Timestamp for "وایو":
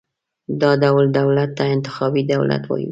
2.65-2.79